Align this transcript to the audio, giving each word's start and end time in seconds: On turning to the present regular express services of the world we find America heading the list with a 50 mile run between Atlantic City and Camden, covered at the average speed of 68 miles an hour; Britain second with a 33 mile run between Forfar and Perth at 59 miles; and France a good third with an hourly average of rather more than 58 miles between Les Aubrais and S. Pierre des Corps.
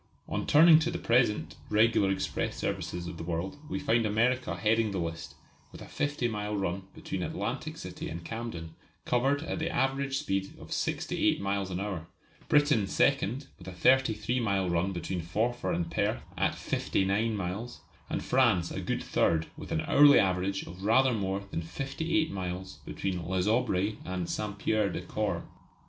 On 0.27 0.47
turning 0.47 0.79
to 0.79 0.89
the 0.89 0.97
present 0.97 1.57
regular 1.69 2.09
express 2.09 2.55
services 2.55 3.05
of 3.05 3.17
the 3.17 3.23
world 3.23 3.59
we 3.69 3.77
find 3.77 4.03
America 4.03 4.55
heading 4.55 4.89
the 4.89 4.97
list 4.97 5.35
with 5.71 5.79
a 5.79 5.85
50 5.87 6.27
mile 6.27 6.55
run 6.57 6.87
between 6.95 7.21
Atlantic 7.21 7.77
City 7.77 8.09
and 8.09 8.25
Camden, 8.25 8.73
covered 9.05 9.43
at 9.43 9.59
the 9.59 9.69
average 9.69 10.17
speed 10.17 10.55
of 10.59 10.71
68 10.73 11.39
miles 11.39 11.69
an 11.69 11.79
hour; 11.79 12.07
Britain 12.49 12.87
second 12.87 13.45
with 13.59 13.67
a 13.67 13.71
33 13.73 14.39
mile 14.39 14.67
run 14.67 14.91
between 14.91 15.21
Forfar 15.21 15.71
and 15.71 15.91
Perth 15.91 16.23
at 16.35 16.55
59 16.55 17.35
miles; 17.37 17.81
and 18.09 18.23
France 18.23 18.71
a 18.71 18.81
good 18.81 19.03
third 19.03 19.49
with 19.55 19.71
an 19.71 19.81
hourly 19.81 20.17
average 20.17 20.65
of 20.65 20.83
rather 20.83 21.13
more 21.13 21.41
than 21.51 21.61
58 21.61 22.31
miles 22.31 22.79
between 22.87 23.23
Les 23.27 23.45
Aubrais 23.45 23.97
and 24.03 24.23
S. 24.23 24.41
Pierre 24.57 24.89
des 24.89 25.03
Corps. 25.03 25.45